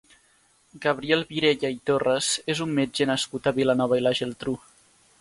[0.85, 4.61] Gabriel Virella i Torras és un metge nascut a Vilanova i la Geltrú.